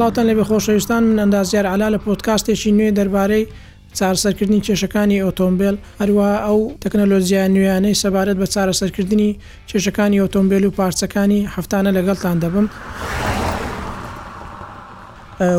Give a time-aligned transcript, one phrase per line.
[0.00, 3.44] سلاوتان لەبێ خۆشەویستان من ئەندازیار علا لە پۆتکاستێکی نوێ دەربارەی
[3.98, 9.30] چارسەرکردنی کێشەکانی ئۆتۆمبیل هەروە ئەو تەکنەلۆزییا نوێیانەی سەبارەت بە چارەسەرکردنی
[9.70, 12.66] کێشەکانی ئۆتۆمبیل و پارچەکانی هەفتانە لەگەڵتان دەبم.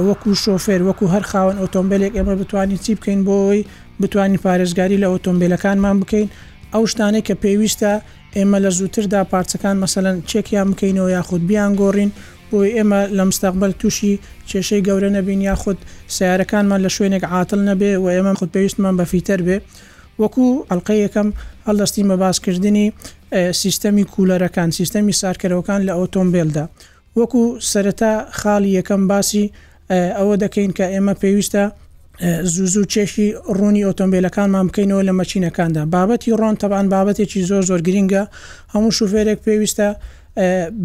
[0.07, 3.61] وەکو شۆفێر وەکو هەر خاوەن ئۆتۆمبیلێک ئێمە بتوانین چی بکەین بۆەوەی
[4.01, 6.27] بتانی پارێزگاری لە ئۆتۆمبیلەکانمان بکەین
[6.73, 7.93] ئەو شتانێک کە پێویستە
[8.37, 12.11] ئێمە لە زووتردا پارچەکان مەسەەن چێکیان بکەینەوە یاخود بیان گۆڕین
[12.51, 14.13] بۆی ئێمە لە مستەقبل تووشی
[14.49, 15.85] کێشەی گەورە نەبین یا خودود
[16.15, 19.57] سیارەکانمان لە شوێنێک عاتل نەبێ و ئێمە خود پێویستمان بە فیتەر بێ
[20.21, 21.27] وەکو ئەلقی یەکەم
[21.67, 22.85] هەڵدەستی مە باسکردنی
[23.61, 26.65] سیستەمی کولەرەکان سیستەمی سارکەرەوەکان لە ئۆتۆمبیلدا
[27.19, 29.45] وەکو سەرەتا خاڵی یەکەم باسی
[30.17, 31.63] ئەوە دەکەین کە ئێمە پێویستە
[32.53, 38.23] زوزوو چێشی ڕوونی ئۆتۆمبیلەکانمان بکەینەوە لە مەچینەکاندا بابەتی ڕۆن تەبان بابەتێکی زۆر زۆر گرینگە
[38.73, 39.89] هەموو شوفێرێک پێویستە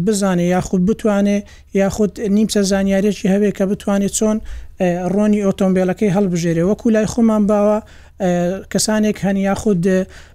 [0.05, 1.37] بزانێ یاخود بتوانێ
[1.73, 4.37] یاخود نیمچە زانیارێکی هەوێ کە بتوانێت چۆن
[5.13, 7.77] ڕۆنی ئۆتۆمبیلەکەی هەڵبژێرێ وەکو لای خۆمان باوە
[8.73, 9.81] کەسانێک هەن یاخود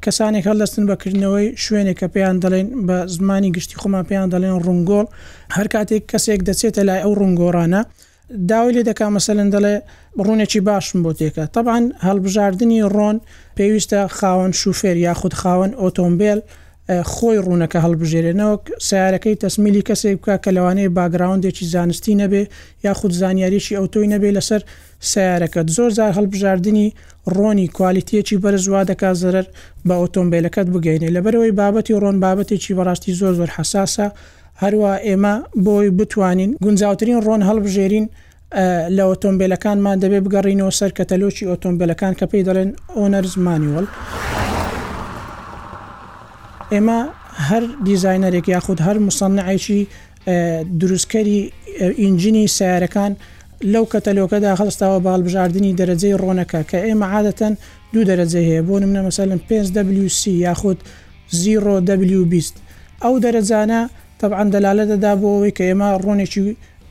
[0.05, 5.07] کەسانێک هەڵ دەستن بەکردنەوەی شوێنێک کە پێیان دەڵێن بە زمانی گشتی خۆمان پێیان دەڵێن ڕنگۆڵ
[5.57, 7.81] هەر کاتێک کەسێک دەچێتە لای ئەو ڕنگۆرانە
[8.51, 9.75] داوای لێ دەکا مەسەلەن دەڵێ
[10.25, 13.17] ڕوونێکی باشم بۆ تێکە تەبان هەڵبژاردننی ڕۆن
[13.59, 16.41] پێویستە خاوەن شوفێر یاخود خاوەن ئۆتۆمبیل
[17.13, 18.55] خۆی ڕوونەکە هەڵبژێرێنەوە
[18.89, 22.43] سیارەکەی تەسمیلی کەسێک بکە کە لەوانەیە باگراوندێکی زانستی نەبێ
[22.87, 24.63] یا خود زانیاریشی ئەوتۆی نەبێ لەسەر
[25.11, 26.89] سیارەکەت زۆر زار هەڵبژاردننی
[27.37, 29.47] ڕۆنی کوالیتیەکی بەرزوا دەکا زەرەر
[29.87, 34.07] بە ئۆتۆمبیلەکەت بگەینێ لەبەرەوەی بابەتی ڕۆن بابەتێکی بەڕاستی زۆر زۆر حساسە
[34.63, 35.35] هەروە ئێمە
[35.67, 38.07] بۆی بتوانین گونجاوترین ڕۆن هەڵبژێرین
[38.97, 43.87] لە ئۆتۆمبیلەکانمان دەبێ بگەڕینەوە سەر کەتەلۆکی ئۆتۆمبیلەکان کە پێی دەڵێن ئۆنەر زمانی وەڵ.
[46.75, 47.01] ئێمە
[47.49, 49.81] هەر دیزایەرێک یاخود هەر مسەنعایکی
[50.81, 51.41] دروستکەری
[52.03, 53.13] ئینجینی سیارەکان
[53.73, 57.53] لەو کەتەلۆکەدا خەستاوە باڵبژاردننی دەرەجەی ڕۆنەکە کە ئێمە عادەتەن
[57.93, 60.79] دوو دەرەجێ هەیە بۆ منە مەسەلم 5WC یاخود
[61.41, 62.47] 0W20
[63.05, 63.81] ئەو دەرەجانە
[64.21, 66.43] تەبعاان دەلالە دەدا بۆەوەی کە ئێمە ڕۆنێکی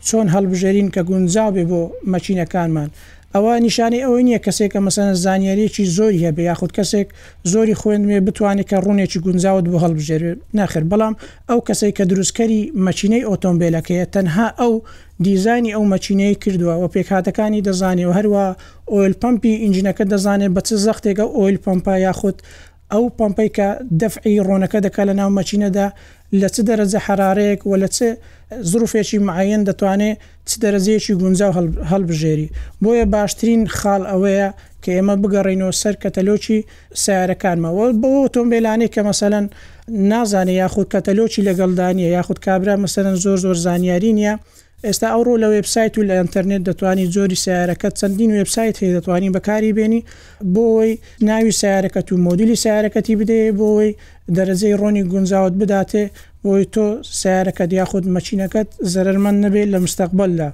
[0.08, 1.82] چۆن هەڵبژێرین کە گونجاوێ بۆ
[2.12, 2.90] مەچینەکانمان
[3.36, 7.08] ئەوە نیشانەی ئەوەی نییە کەسێکە مەسەن زانانیریەکی زۆری هەبێ یاخود کەسێک
[7.52, 10.24] زۆری خوێنێ بتوانێت کە ڕوونێکی گونجاوت بۆ هەڵبژێر
[10.58, 11.14] ناخر بەڵام
[11.50, 14.74] ئەو کەسێک کە دروستکەری مەچینەی ئۆتۆمبیلەکەیە تەنها ئەو
[15.26, 18.46] دیزانی ئەو مەچینەی کردووە و پێکهاتەکانی دەزانێ و هەروە
[18.94, 22.38] ئۆل پمپی ئینجینەکە دەزانێت بە چ زەختێکە ئۆیل پمپا یاخود
[22.94, 23.68] ئەو پمپەی کە
[24.02, 25.88] دەفعی ڕۆنەکە دەکات لە ناو مەچینەدا
[26.42, 27.98] لە چ دەرەزە حرارەیەک و لە چ
[28.72, 30.18] زروفێکی معەن دەتوانێت
[30.50, 31.52] چ دەرەزیەکی گونجاو
[31.92, 32.48] هەڵبژێری
[32.84, 34.48] بۆیە باشترین خاڵ ئەوەیە
[34.84, 36.60] کە ئێمە بگەڕینەوە سەر کەتەلۆکی
[37.02, 39.46] سیارەکانمەوە بۆ تۆمبیلانی کە مەسەەن
[40.12, 44.34] نازانێت یاخود کەتەلۆکی لەگەڵدانە یاخود کابرا مەسەرەن زۆر زۆر زانیاری نیە
[44.88, 49.72] ئێستا ئەوڕۆ لە وبسایت و لە ئەتەرنێت دەتوانانی زۆری سیارەکە چەندین وبسایت هەیە دەتوانانی بەکاری
[49.78, 50.02] بێنی
[50.56, 50.92] بۆی
[51.28, 53.90] ناوی سیارەکەت و مۆدیلی سیارەکەتی بدێ بۆی
[54.36, 56.04] دەرەزەی ڕۆنی گونجاوت بداتێ
[56.44, 56.86] بۆی تۆ
[57.22, 60.50] سیارەکەت یاخود مەچینەکەت زەرمەند نەبێت لە مستەقبلدا.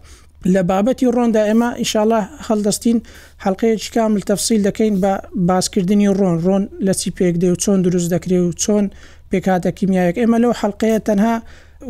[0.53, 2.97] لە بابەتی ڕۆندا ئێمە ئیشاالله هەڵدەستین
[3.43, 5.11] هەڵلقەیەکی کامل تەفسیل دەکەین بە
[5.49, 8.85] باسکردنی ڕۆن ڕۆن لە چی پێک دێ و چۆن دروست دەکرێ و چۆن
[9.29, 11.35] پێکاتە کیمیایەک ئێمە لەو حلقەیە تەنها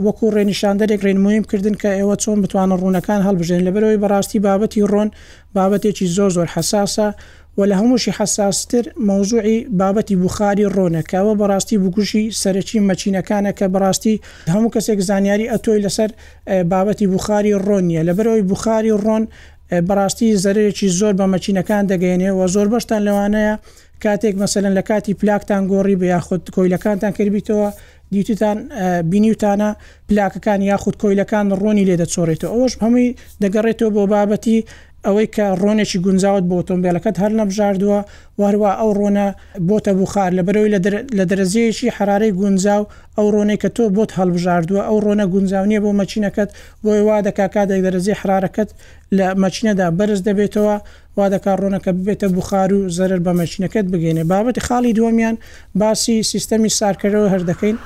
[0.05, 5.09] وەکو ڕێنیشاندەرێک ڕێنمویم کردن کە ئێوە چۆن بتوانە ڕوونەکان هەڵبژێن لە بەرەوەی بەڕاستی بابەتی ڕۆن
[5.55, 7.07] بابەتێکی زۆ زۆر حساسە
[7.57, 14.15] و لە هەمووشی حساستر مەوزوعی بابەتی بخاری ڕۆنەکەەوە بەڕاستی بگوشی سەرەکی مەچینەکانە کە بەڕاستی
[14.53, 16.09] هەموو کەسێک زانیاری ئەتۆی لەسەر
[16.71, 19.23] بابەتی بخاری ڕۆنیە لە بەرەوەی بخاری ڕۆن
[19.87, 23.55] بەڕاستی زەرێکی زۆر بە مەچینەکان دەگەێنێەوە زۆر بەشتان لەوانەیە
[24.03, 27.69] کاتێک مەسەن لە کاتی پلاکتان گۆڕی بە یاخود کۆیلەکانتان کردبییتەوە
[28.11, 28.57] دیتان
[29.11, 29.69] بینیوتانە
[30.09, 34.57] پلاکەکان یاخود کۆیلەکان ڕۆنی لێ دەچۆڕێتەوە ئەوەش هەمووی دەگەڕێتەوە بۆ بابەتی
[35.05, 37.99] ئەوەی کە ڕۆنێکی گونجاوت بۆ ئۆتۆمبیلەکەت هەر نەبژاردووە
[38.41, 39.27] واروا ئەو ڕۆنە
[39.69, 40.69] بۆتە بخار لە بەرەوەی
[41.17, 42.83] لە دەرەزیەیەکی حرارەی گونجاو
[43.17, 46.49] ئەو ڕۆنێک کە تۆ بۆت هەڵبژاردووە ئەو ڕۆنە گونجاونیە بۆ مەچینەکەت
[46.83, 48.69] بۆی وا دەکا کاتێک دەرەزی حرارەکەت
[49.17, 50.75] لە مەچینەدا بەرز دەبێتەوە
[51.17, 55.35] وا دەکا ڕۆنەکە ببێتە بخار و زەرر بە مەچینەکەت بگەینێ بابەتی خاڵی دووەمیان
[55.81, 57.77] باسی سیستەمی سارکەرەوە هەردەکەین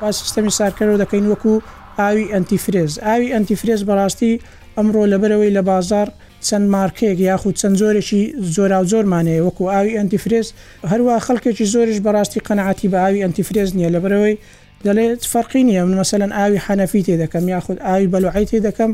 [0.00, 1.54] با سیستەمی سارکەرەوە دەکەین وەکو
[1.98, 4.32] ئاوی ئەتیفرێز ئاوی ئەتیفرێز بەڕاستی
[4.78, 6.08] ئەمڕۆ لەبەرەوەی لە بازار
[6.46, 8.22] چەند مارکەیەک یاخود چەند زۆرێکی
[8.54, 10.48] زۆرا زۆرمانەیە وەکو ئاوی ئەتیفرێز
[10.90, 14.34] هەروە خەڵکێکی زۆریش بەڕاستی قەنعاتی بە ئاوی ئەتیفرێز نییە لەبەرەوەی
[14.86, 18.90] دەڵێت فەرقی نیە من مەمثلەن ئاوی حەنەفی تێ دەکەم یاخود ئاوی بەلوعی تێ دەکەم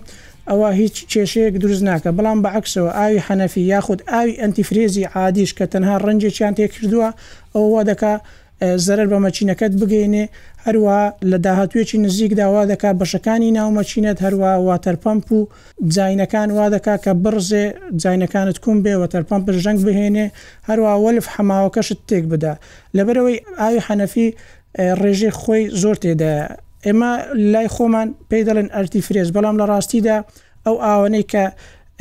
[0.51, 5.97] ئەوە هیچ کێشەیەک دروست ناکە بەڵام بەعکسەوە ئاوی حەنەفی یاخود ئاوی ئەتیفرێزی عادیش کە تەنها
[6.05, 7.09] ڕەنجێکیان تێ کردووە
[7.55, 8.15] ئەوە دەکا
[8.87, 10.25] زەرەر بە مەچینەکەت بگەینێ
[10.66, 10.99] هەروە
[11.31, 15.40] لە داهاتوێکی نزیک داوا دەکات بەشەکانی ناومەچینەت هەروە واتەرپەمپ و
[15.94, 17.64] جاینەکان وا دەکا کە بڕزێ
[18.02, 20.26] جاینەکانت کوم بێ وەتەرپەمپ ژەنگ بهێنێ
[20.69, 22.55] هەروە وەلف حەماوەکەشت تێک بدا
[22.96, 24.28] لەبەرەوەی ئاوی حەنەفی
[25.00, 26.32] ڕێژێ خۆی زۆر تێدا
[26.87, 27.12] ئێمە
[27.52, 30.16] لای خۆمان پێی دەڵێن ئەرتی فرێز بەڵام لە ڕاستیدا
[30.66, 31.44] ئەو ئاوانەی کە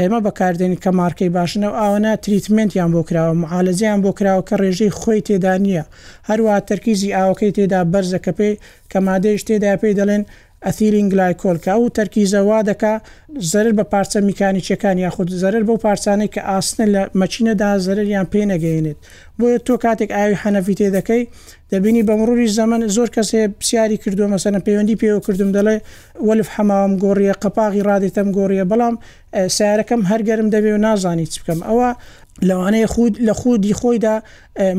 [0.01, 5.25] ئێمە بەکاردێنی کە مارکەی باشنەوە ئەوەنە تریتمنتیان بۆ کراوە معالەزیان بۆ کراوە کە ڕێژەی خۆی
[5.27, 5.83] تێدا نییە
[6.29, 8.53] هەروە تەرکیزی ئاوەکەی تێدا بەرزەکە پێی
[8.91, 10.23] کە مادەیش تێدا پێی دەڵێن
[10.65, 12.93] ئەثیرین گلایکۆلکە و تەرکیزەوا دەکا
[13.53, 18.97] زەرر بە پارچە میکانیکیەکان یاخود زەرر بەو پارچانەی کە ئاسنە لە مەچینەدا زەرریان پێ نەگەێنێت
[19.39, 21.23] بۆیە تۆ کاتێک ئاوی حەنەفی تێ دەکەی
[21.71, 25.77] دەبینی بە مڕوری زەمن زۆر کەسێ پرسیاری کردو مەسەنە پەیوەندی پێوە کردم دەڵێ
[26.27, 28.95] وەلف حەماوەم گۆڕیە قەپاغی ڕادێتم گۆڕیە بەڵام
[29.57, 31.89] سیارەکەم هەرگەرم دەبێ و نازانی چ بکەم ئەوە
[32.45, 34.15] لەوانەیە خود لە خودی خۆیدا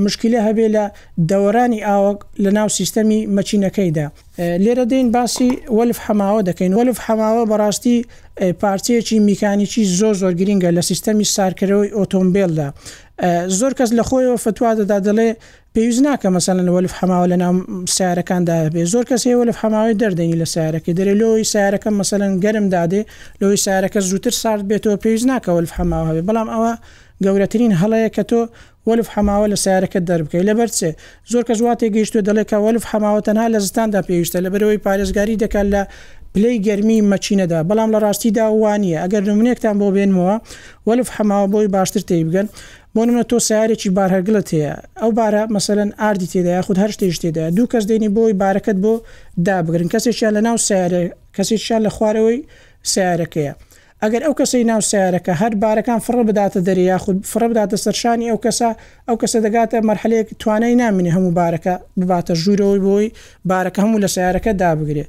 [0.06, 0.84] مشکلە هەبێ لە
[1.30, 4.06] دەورانی ئاوەک لە ناو سیستەمی مەچینەکەیدا
[4.64, 7.96] لێرە دەین باسی ولف حەماوە دەکەین ولف حەماوە بەڕاستی
[8.62, 12.68] پارچەیەکی میکانیکی زۆر زۆر گرینگە لە سیستەمی سارکەرەوەی ئۆتۆمبیلدا
[13.58, 15.28] زۆر کەس لە خۆیەوە فتووا دەدا دەڵێ
[15.74, 17.56] پێویست ناکە مەسەن لەوەلف حەماوە لە نام
[17.94, 23.02] سیارەکاندا بێ زۆر کەس ێوەلف حەماوەی دەردەنی لە سیارەکە دەرێ لۆی سیارەکە مەسەن گەرم دادێ
[23.40, 26.72] لۆی سیارەکە زووتر سارد بێتەوە پێویست ناکەوەلف حەماوە هەبێ بەڵام ئەوە
[27.24, 28.40] گەورەترین هەڵەیە کە تۆ
[28.88, 30.90] وەلف حماوە لە سیارەکە دەربکەی لە بەرچێ
[31.30, 35.66] زۆر کە زواتێ گەیشتو دەڵێکە وەلف حماوە تەنها لە زستاندا پێویستە لە بەرەوەی پارێزگاری دەکات
[35.74, 35.82] لە
[36.34, 40.34] پلەی گەرمی مەچینەدا بەڵام لە ڕاستیدا وانە ئەگەر نمونێکتان بۆ بێنمەوە
[40.88, 42.46] وەلف حماوە بۆی باشتر تێی بگەن
[42.94, 47.44] بۆ نمە تۆ سیارێکی بارهەگلت هەیە ئەو بارە مەسەن ئاردی تێداە خود هەر شتێش تێدا
[47.56, 48.92] دوو کەس دێنی بۆی بارەکەت بۆ
[49.46, 51.02] دابگرن کەسێکیان لە ناو سیارە
[51.36, 52.38] کەسێکیان لە خوارەوەی
[52.92, 53.54] سیارەکەیە.
[54.04, 58.38] ئەگەر ئەو کەسی ناو سیارەکە هەر بارەکان فڕە بداتە دەریا خود فڕە بداتە سەرشانی ئەو
[58.44, 58.68] کەسە
[59.08, 63.06] ئەو کەسە دەگاتە مەرحلەیەک توانای نامینی هەموو بارەکە بباتە ژوورەوەی بۆی
[63.50, 65.04] بارەکە هەموو لە سیارەکە دابگرێ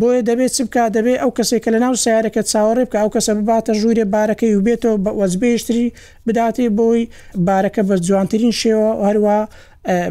[0.00, 3.30] بۆیە دەبێت چ بکە دەبێت ئەو کەسێک کە لە ناو سیارەکە چاوەڕێ بکە ئەو کەسە
[3.40, 5.86] بباتە ژوورێ بارەکەی و بێتەوە بە وەزبێشتری
[6.26, 7.02] بداتێ بۆی
[7.48, 9.38] بارەکە بە جوانترین شێوە هەروە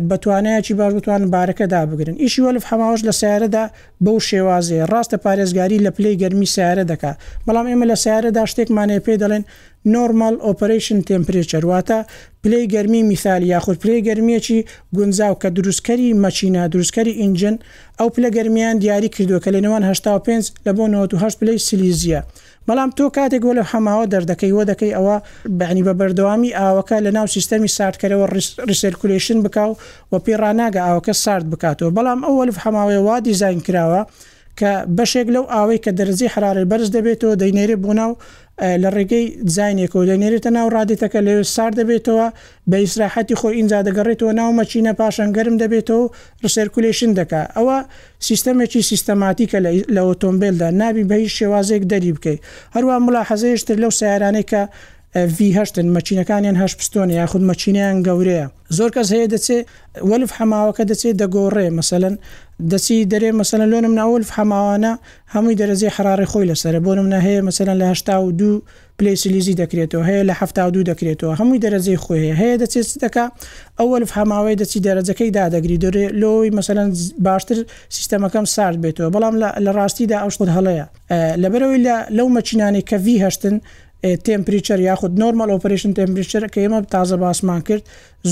[0.09, 3.63] بەتوانەیەکی باش بتوانن بارەکە دابگرن ئیشی وەلف هەماوەش لە سیارەدا
[4.05, 9.13] بەو شێوازەیە ڕاستە پارێزگاری لە پلەی گەرمی سیارە دەکات بەڵام ئێمە لە سیارەدا شتێکمانێ پێ
[9.21, 9.43] دەڵێن
[9.93, 11.97] نۆرمال ئۆپریشن تمپریچەرواتە
[12.43, 14.59] پلی گەرمی میثال یاخود پلی گەرمیەکی
[14.97, 17.55] گونجاو کە دروستکەری مەچینە دروستکەری ئینجن
[17.99, 19.83] ئەو پلە گەرمیان دیاری کردووە کە لە نێوان
[20.25, 22.21] 5 لە بۆ 98 پلی سلیزیە
[22.67, 25.15] بەڵام تۆ کاتێک وە لە هەماوە دەردەکەی وە دەکەی ئەوە
[25.59, 28.25] بەعنی بە بەردەوامی ئاوەکە لە ناو سیستەمی ساردکەرەوە
[28.69, 29.71] ریسرکولیشن بکاو
[30.11, 34.01] و پێڕناگە ئاوەکە سارد بکاتەوە بەڵام ئەوەلف هەماوەیە وا دیزین کراوە
[34.59, 38.11] کە بەشێک لەو ئاوەی کە دەرزی حرارە بەرز دەبێتەوە دەینێری بوو ناو
[38.83, 39.25] لە ڕێگەی
[39.55, 42.27] زانێکەوە دەنێرێتە ناو ڕادێتەکە لێ سار دەبێتەوە
[42.69, 46.05] بە ئیسراحەتی خۆی ئینجا دەگەڕێتەوە ناو مەچینە پاشان گەرم دەبێتەوە
[46.45, 47.77] ڕسێرکولێشن دەکا ئەوە
[48.27, 49.59] سیستەمێکی سیستەماتیکە
[49.95, 52.39] لە ئۆتۆمبیلدا نابی بە هیچ شێوازێک دەری بکەیت
[52.75, 54.61] هەروە ملا حەزەیشتر لەو سیارانەی کە
[55.15, 59.57] ڤهشتن مەچینەکانیان هەش پستۆن یاخود مەچینیان گەورەیە زۆر کەس هەیە دەچێ
[60.09, 62.15] وەلف حەماوەکە دەچێت دەگۆڕێ مەسەن
[62.71, 64.91] دەچی دەرێ مەسەن لۆنم ناوەلف حەماوانە
[65.33, 68.61] هەمووی دەرەزی حراری خۆی لەسەر بۆنم نە هەیە مەسەن لە هشتا و دوو
[68.99, 73.25] پلیسیلیزی دەکرێتەوە هەیە لە هەفتا دوو دەکرێتەوە هەمووی دەرەزی خۆی هەیە دەچێت دەکا
[73.79, 76.79] ئەوەلف هەماوەی دەچی دەرەجەکەی دادەگری دەرێ لۆی مەسەن
[77.27, 77.57] باشتر
[77.95, 79.35] سیستەمەکەم سارد بێتەوە بەڵام
[79.65, 80.85] لە ڕاستیدا ئەوشت هەڵەیە
[81.41, 81.79] لەبەرەوەی
[82.17, 83.55] لەو مەچینانی کە وی هەشتن
[84.03, 87.81] تمپریچەر یاخود نۆرمال ئۆپریشن تمپریچەر کە ئێمە تازە باسمان کرد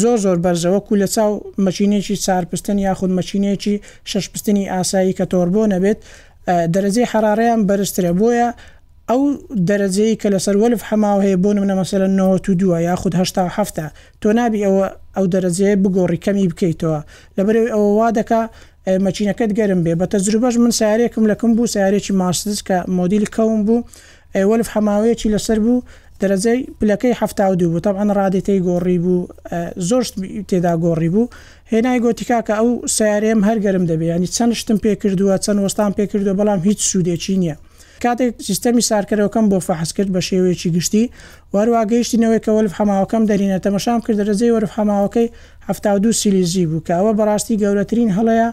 [0.01, 1.31] زۆر زۆر بەرزەوە کو لە چاو
[1.65, 3.75] مەچینێکی چارپستن یاخود مەچینێکی
[4.11, 5.99] شەشپستنی ئاسایی کە تۆربۆ نەبێت
[6.73, 8.49] دەرەجەی حرارەیان بەرزترە بۆیە
[9.09, 9.21] ئەو
[9.69, 13.23] دەرەجەیە کە لەسەر وەلف حماو هەیە بۆ منە مەسەرە 92 یاخود هه
[14.21, 14.85] تۆ نبی ئەوە
[15.17, 16.99] ئەو دەرەجەیە بگۆڕی کەمی بکەیتەوە
[17.37, 18.41] لەبەرەوەی ئەوە وا دەکا
[19.05, 23.77] مەچینەکەت گەرم بێ بە تەجروبەش من سیارێکم لەکەم بوو سیارێکی ماستس کە مۆدیل کەوم بوو
[24.37, 25.83] ئێوەلف حەماوەیەکی لەسەر بوو
[26.21, 29.27] دەرەجەی پلەکەی هەفتا دوو بوو تەب ئەن ڕادێتی گۆڕی بوو
[29.89, 30.03] زۆر
[30.49, 31.31] تێدا گۆڕی بوو
[31.71, 36.03] هێنای گۆتیکا کە ئەو سیارێم هەرگەرم دەبێ ینی چەند شتم پێ کردووە چەند وەستان پێ
[36.11, 37.55] کردو بەڵام هیچ سوودێکی نییە.
[38.03, 41.03] کاتێک سیستەمی سارکەرەوەکەم بۆ فەحس کرد بە شێوەیەکی گشتی
[41.53, 45.27] واروا گەیشتینەوەی کە وەلف هەماوەکەم دەرینە تەمەشام کرد دەرەجەی وەرف هەماوەکەی
[45.67, 48.49] هەفتا دو سیلیزی بوو کەەوە بەڕاستی گەورەترین هەڵەیە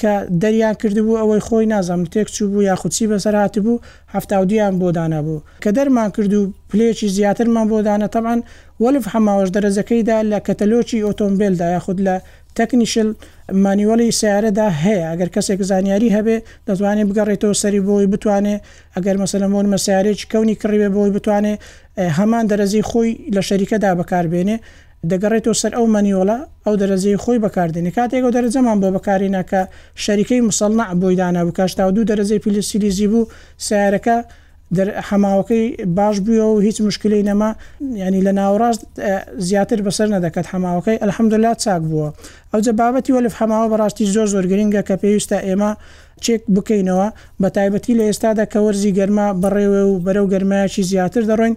[0.00, 3.82] کە دەریان کردبوو ئەوەی خۆی نازم تێک چوو بوو یا خوچی بەسەرهاتی بوو
[4.14, 8.38] هەفتاودیان بۆدانە بوو کە دەرمان کرد و پلێکی زیاترمان بۆدانە تەمان
[8.84, 12.16] وەلف هەماوەش دەرەزەکەیدا لە کەتەلۆکی ئۆتۆمبیلدا یاخود لە
[12.58, 13.08] تەکنیشل
[13.64, 16.36] مانیوەڵی سیارەدا هەیە ئەگەر کەسێک زانیاری هەبێ
[16.68, 18.60] دەتوانێت بگەڕێتەوە سەری بۆی بتوانێت
[18.96, 21.58] ئەگەر مەسەلمۆن مەسیارێکی کەونی کڕیبێ بۆی بتوانێت
[22.18, 24.56] هەمان دەرەزی خۆی لە شەریکەدا بەکاربێنێ
[25.08, 29.62] دەگەڕێتەوە سەر ئەو مەنیۆڵە ئەو دەرەزیی خۆی بەکاردێنی کاتێک ئەو دەرەجەمان بۆ بەکارینەکە
[30.04, 33.28] شەریکەی مسلنا بۆیدانا و کاشتا دوو دەرەزی پیلسیلیزی بوو
[33.66, 34.16] سیارەکە
[35.08, 35.64] حەماوەکەی
[35.96, 37.50] باش بووە و هیچ مشکلی نەما
[38.02, 38.80] ینی لە ناوڕاست
[39.48, 42.08] زیاتر بەسەر نەدەکەت حەماوەکەی ئەلحەمدللا چاک بووە
[42.52, 45.70] ئەو جە بابەتی وەلف حەماوە بەڕاستی زۆر زۆر گرنگە کە پێویستە ئێمە
[46.24, 47.06] چێک بکەینەوە
[47.42, 51.54] بە تایبەتی لە ئێستادا کە وەرزی گەرما بەڕێوێ و بەرەو گەرمایکی زیاتر دەڕۆین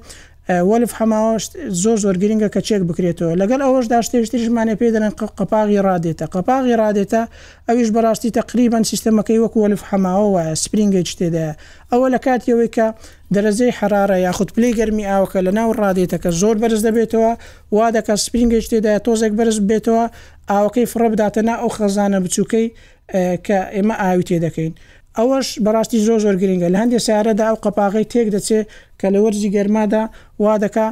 [0.50, 1.52] وەلف هەماوەشت
[1.84, 5.06] زۆر زۆر گرنگە کە چێک بکرێتەوە لەگەل ئەوەش داشتێشتریشمانە پێ دەن
[5.40, 7.22] قپاغی ڕادێتە قپاغی ڕادێتە
[7.68, 11.54] ئەویش بەڕاستی تقریبان سیستەمەکەی وەک وەلف هەماوە وایە سپرینگێک تێدایە
[11.92, 12.88] ئەوە لە کاتیەوەی کە
[13.34, 17.32] دەرەزەی حرارە یاخود پلی گەرمی ئاوکە لە ناو ڕادێتەکە زۆر بەرز دەبێتەوە
[17.76, 20.06] وا دەکە سپرینگێک تێدایە تۆزێک بەرز بێتەوە
[20.52, 22.68] ئاوەکەی فڕبداتە نا ئەو خەزانە بچووکەی
[23.46, 24.74] کە ئێمە ئاوی تێ دەکەین.
[25.18, 28.66] ئەوەش بەڕاستی زۆ زۆر گرنگە لە هەندێک سیارەدا ئەو قپاغی تێک دەچێت
[29.03, 30.03] کە لە وەرزی گەرمادا
[30.43, 30.86] وا دەکا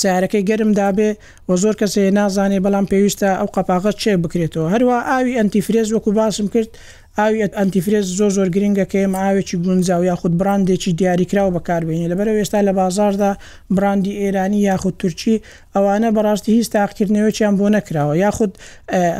[0.00, 1.10] سیارەکەی گەرم دابێ
[1.48, 6.46] و زۆر کەسێ نازانێ بەڵام پێویستە ئەو قەپاغت چێ بکرێتەوە هەروە ئاوی ئەتیفرێز وەکو باسم
[6.54, 6.70] کرد
[7.18, 13.30] ئاویت ئەتیفرێز زۆر زۆر گرنگەکەیم ئاوێکی گونجاو یاخود براندێکی دیاریکراوە بەکاربیێنی لەبەر ئێستا لە بازاردا
[13.76, 15.36] براندی ئێرانی یاخود تورکی
[15.74, 18.52] ئەوانە بەڕاستی هیچ تاقیکردنەوەیان بۆ نەکراوە یاخود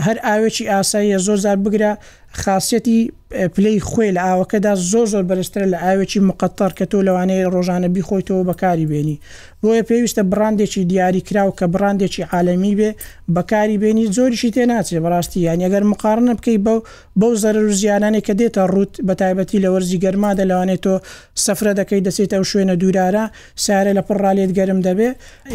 [0.07, 1.93] هەر ئاوێکی ئاسایی زۆر زار بگرە
[2.39, 3.13] خاصەتی
[3.55, 8.43] پلەی خۆی لە ئاوەکەدا زۆر زۆر بەرزتر لە ئاوێکی مقەتەر کە تۆ لەوانەیە ڕۆژانە بیخۆیتەوە
[8.51, 9.17] بەکاری بێنی
[9.63, 12.91] بۆیە پێویستە بڕاندێکی دیاریکراو کە بڕاندێکی عالەمی بێ
[13.37, 16.79] بەکاری بێنی زۆریشی تێناچێ بەڕاستی یان یەگەر مقارنە بکەیت بەو
[17.21, 20.95] بەو زەرر زیانانی کە دێتە ڕوت بە تایبەتی لە وەرزی گەرمادا لەوانێت تۆ
[21.45, 23.25] سەفرە دەکەی دەسێتە ئەو شوێنە دوورارە
[23.65, 25.09] سارە لە پڕالێت گەرم دەبێ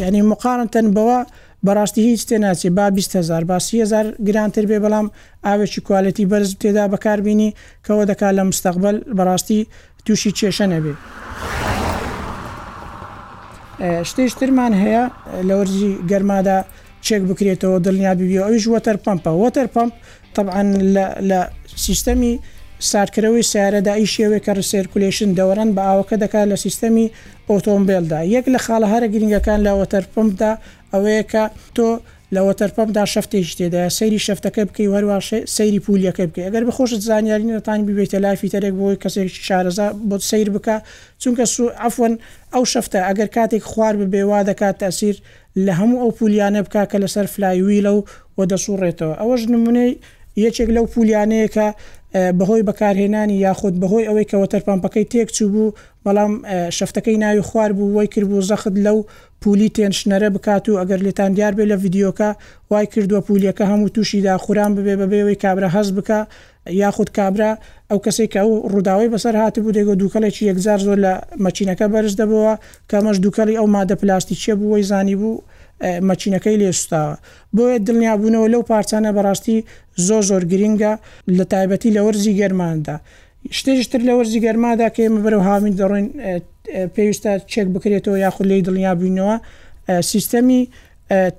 [0.06, 1.20] ینی مقارنتەن بەوە
[1.68, 5.08] بەڕاستی هیچ تێناچێت با 20هزار باسیهزار گرانتر بێ بەڵام
[5.46, 7.50] ئاوێکی کوالەتی بەرز تێدا بەکاربیانی
[7.86, 9.60] کەەوە دەکات لە مستەقبل بەڕاستی
[10.06, 10.94] تووشی کێشە نەبێ.
[14.10, 15.04] شتێشترمان هەیە
[15.48, 16.60] لە وەرزی گەرمادا
[17.06, 19.94] چێک بکرێتەوە دڵنیا ببیە ئەویش وەتەر پمپە وەتەر پمپ
[20.36, 20.68] طبعاان
[21.30, 21.40] لە
[21.86, 22.34] سیستەمی
[22.92, 27.06] ساردکردەوەی سیارەدا ئی شێوێک کە سرکولیشن دەوەرن بە ئاوەکە دەکات لە سیستەمی
[27.50, 30.52] ئۆتۆمبیلدا یەک لە خاڵە هەرە گرنگەکان لە وەتەر پمپدا
[30.96, 31.44] ئەوەیە کە
[31.76, 31.88] تۆ
[32.36, 35.18] لە وەتەرپەمدا شفتێش تێدا سەیری شفتەکە بکەی هەروە
[35.56, 40.78] سەیری پولیەکە بکە ئەگەر بخۆشت زانیارینەتان ببێتە لافی تەرێک بۆی کەسێک شارەزا بۆ سیر بکە
[41.22, 42.14] چونکە سو ئەفەن
[42.54, 45.16] ئەو شفتە ئەگەر کاتێک خوار ببێوا دەکات تاسیر
[45.66, 47.98] لە هەموو ئەو پولیانە بک کە لەسەر فلایوی لەو
[48.38, 49.92] وە دەسوڕێتەوە ئەوەش نمونەی
[50.44, 51.68] یەکێک لەو پولیانەیەکە
[52.40, 55.74] بەهۆی بەکارهێنانی یاخود بەهۆی ئەوەی کەەوە تەرپامپەکەی تێکچوو بوو
[56.06, 56.34] بەڵام
[56.78, 58.98] شفتەکەی ناوی خوار بوو وای کرد بوو زەخت لەو
[59.42, 62.30] پولی تێنشنەرە بکات و ئەگەر لێتان دیار بێ لە یددیوکە
[62.72, 66.20] وای کردووە پولیەکە هەموو تووشیدا خوران ببێ بەبێەوەی کابرا هەز بکە
[66.82, 67.52] یاخود کابرا
[67.90, 71.14] ئەو کەسێک کە ئەو ڕووداوی بەسەر هاات بوو دەگە دووکەلێکی یەکزار زۆر لە
[71.44, 72.54] مەچینەکە بەرز دەبەوە
[72.92, 75.34] کەمەش دووکەڵی ئەو مادە پلااستی چێ بوو وەی زانی بوو
[76.10, 77.16] مەچینەکەی لێستاوە
[77.56, 79.58] بۆیە دڵنیابوونەوە لەو پارچانە بەڕاستی
[80.08, 80.94] زۆ زۆر گرینگە
[81.38, 82.96] لە تایبەتی لە وەرزی گەرماندا
[83.58, 86.08] شتێشتر لە وەرزی گەرمادا کێمە بەرەو هامین دەڕۆین
[86.96, 89.36] پێویستە چێک بکرێتەوە یاخود لی دڵنیابوونەوە
[90.12, 90.62] سیستەمی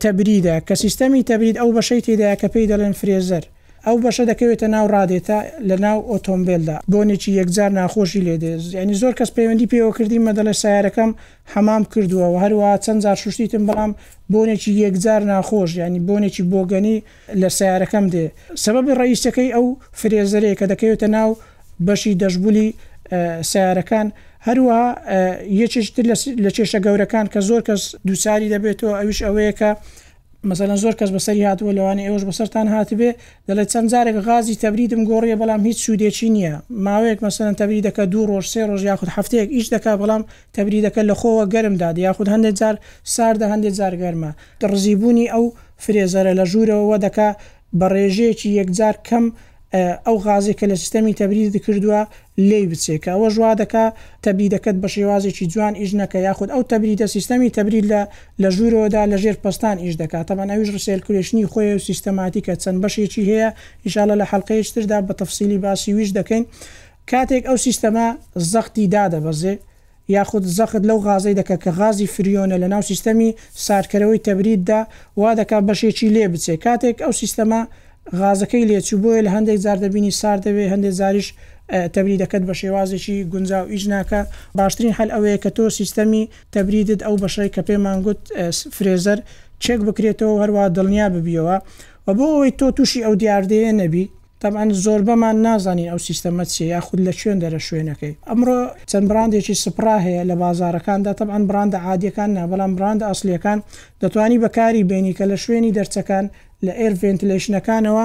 [0.02, 3.45] تەبریدا کە سیستەمی تەبرید ئەو بەشەی تێداە کە پێی دەڵێن فرێزەر
[3.88, 5.38] ئەو بەشە دەکەوێتە ناو ڕادێتە
[5.69, 11.11] لە ناو ئۆتۆمبیلدا بۆنێکی یەکجار ناخۆشی لێدێز ینی زۆر کەس پەیوەندی پێوە کردی مەدەلە سیارەکەم
[11.52, 13.93] حەمام کردووە و هەروە چەند زار شوشتیتم بەڵام
[14.33, 16.97] بۆنێکی یەکجار ناخۆش ینی بۆنێکی بۆگەنی
[17.40, 18.25] لە سیارەکەم دێ
[18.64, 19.66] سبب ڕئیسەکەی ئەو
[20.00, 21.31] فرێزەرەیە کە دەکەوێتە ناو
[21.87, 22.69] بەشی دەشببولی
[23.50, 24.07] سیارەکان
[24.49, 24.81] هەروە
[25.62, 26.05] یەکێشتر
[26.45, 29.71] لە کێشە گەورەکان کە زۆر کەس دووساری دەبێتەوە ئەوش ئەوەیە کە
[30.45, 33.11] مثلەن زۆر کەس بەسەری هاتووە لەوانی ئێوەش بەسەران هاتبێ
[33.49, 38.26] دەڵێ چەند جارێک غازی تەبریدم گۆڕیە بەڵام هیچ سوودێکی نییە ماوەیەک مەسەن تەبری دەکە دوو
[38.31, 40.23] ڕۆژ سێ ڕۆژ یاخود هەفتەیەک ئیش دەکا بەڵام
[40.57, 42.76] تەبری دەکە لە خۆوە گەرم داد یاخود هەندێک جار
[43.14, 45.45] ساردە هەندێک جار گەرمە دڕزیبوونی ئەو
[45.85, 47.28] فرێزەرە لە ژوورەوە دەکا
[47.78, 49.25] بە ڕێژەیەکی یەکجار کەم
[49.75, 52.07] ئەو غازی کە لە سیستەمی تەبرید کردووە
[52.39, 53.87] لی بچێکە ئەوە ژوا دەکا
[54.27, 58.01] تەبیدەکەت بە شێوازێکی جوان ئیژنەکە یاخود ئەو تەبریدە سیستەمی تەبرید لە
[58.43, 63.49] لە ژوورەوەدا لە ژێر پستان ئیش دەکات تەمانەویش ڕسێلکرێشنی خۆی و سیستەماتیکە چەند بەشێکی هەیە
[63.87, 66.45] ئیشالە لە حلقەیەش تردا بە تەفسیلی باسی ویش دەکەین
[67.11, 68.09] کاتێک ئەو سیستەما
[68.53, 69.55] زەختی دادەبەزێ
[70.17, 73.29] یاخود زەخت لەو غازی دەکە کە غازی فریۆنە لە ناو سیستەمی
[73.67, 74.81] سارکەرەوەی تەبریددا
[75.21, 77.63] وا دەکات بەشێکی لێ بچێ کاتێک ئەو سیستەما
[78.21, 81.29] غازەکەی لێچوو بۆیە لە هەندێک زار دەبینی سار دەوێ هەندێک زاریش
[81.95, 84.21] تەبری دەکەت بە شێوازێکی گونجا و ئیژناکە
[84.59, 86.23] باشترین هەل ئەوەیە کە تۆ سیستەمی
[86.55, 88.21] تەبریدت ئەو بەشەی کە پێمانگووت
[88.77, 89.19] فرێزەر
[89.63, 91.57] چێک بکرێتەوە هەروە دڵنیا ببیەوە
[92.07, 94.05] و بۆ ئەوەی تۆ تووشی ئەو دیاردەیە نەبی
[94.41, 98.59] تاان زۆر بەمان نازانین ئەو سیستەمە چی یاخود لە شوێن دەرە شوێنەکەی ئەمڕۆ
[98.91, 103.59] چەند براندێکی سپرا هەیە لە بازارەکاندا تەبان براندە عادیەکان نا بەڵام براندە ئەسلیەکان
[104.03, 106.25] دەتوانی بەکاری بینی کە لە شوێنی دەرچەکان
[106.65, 108.05] لە ئێر ڤنتلشنەکانەوە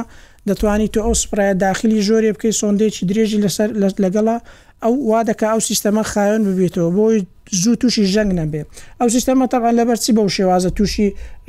[0.50, 3.70] دەتوانی تۆ ئەو سپرایە داخلی ژۆری بکەی سۆندێکی درێژی لەسەر
[4.04, 4.38] لەگەڵا
[4.84, 7.18] ئەو وا دەکە ئەو سیستەمە خاوێن ببێتەوە بۆی
[7.62, 8.62] زوو تووشی ژەنگ نەبێ
[9.00, 11.08] ئەو سیستەمە تەقان لەبەرچی بەو شێوازە تووشی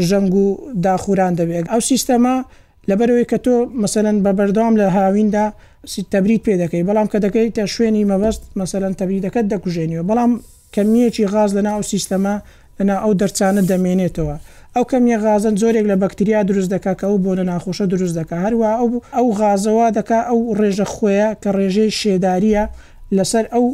[0.08, 0.44] ژەنگ و
[0.86, 2.34] داخوران دەبێت ئەو سیستەمە
[2.90, 3.54] لەبەرەوەی کە تۆ
[3.84, 5.46] مثلەن بەبەردام لە هاویندا
[6.14, 10.32] تەبریت پێ دەکەی بەڵام کە دەکەیتە شوێنی مەبەست مەمثلەن تەبیدەکەت دەکوژێنیەوە بەڵام
[10.74, 12.34] کەمیەکی غاز لەناو سیستەمە
[12.78, 14.36] لەنا ئەو دەرچانە دەمێنێتەوە
[14.76, 18.36] ئەو کەمیە غازن زۆرێک لە بەکتریا دروست دکا کە ئەو بۆ لە ناخۆشە دروست دەکە
[18.44, 22.64] هەروە ئەو ئەو غازەوە دەکا ئەو ڕێژە خۆیە کە ڕێژەی شێداریە
[23.16, 23.66] لەسەر ئەو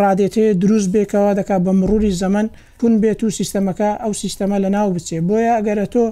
[0.00, 2.46] ڕادێتەیە دروست بێکەوە دەکا بە مروری زەمن
[2.78, 6.04] پون بێت و سیستەمەکە ئەو سیستەمە لە ناو بچێ بۆیە ئەگەرە تۆ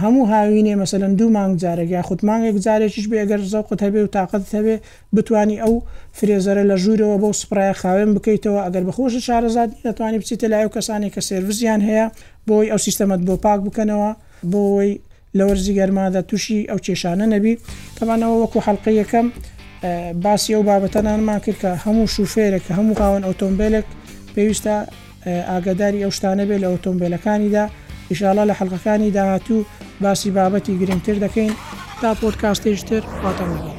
[0.00, 4.76] هەموو هاوینێ مەمثلەن دوو مانگ جارێک یا خودمانگێک جارێکیش بێگەر زەوقت هەبێ و تااقت هەبێ
[5.16, 5.74] بتانی ئەو
[6.18, 11.20] فرێزەرە لە ژوورەوە بەو سپرایە خاوێن بکەیتەوە ئەگەر بەخۆشە شارەزاد دەتوانانی بچیتە لایو کەسانی کە
[11.30, 12.06] سرویزیان هەیە
[12.48, 14.10] بۆی ئەو سیستەمەت بۆ پاک بکەنەوە
[14.52, 14.90] بۆی
[15.36, 17.54] لە وەرزی گەرمادا تووشی ئەو کێشانە نەبی
[17.96, 19.26] تەمانەوە وەکو حڵلقی یەکەم
[20.24, 23.86] باسی ئەو بابەتەنانمان کرد کە هەموو شوفێرێک کە هەموو قاون ئۆتۆمبیلێک
[24.34, 24.76] پێویستە
[25.50, 27.64] ئاگداری ئەو شتانە بێت لە ئۆتۆمبیلەکانیدا
[28.12, 29.64] ئیشاالە لە حەلقەکانی داهاتوو
[30.02, 31.52] باسی بابەتی گرنگتر دەکەین
[32.00, 33.71] تا پۆتکاستێشتر خواتەوەگە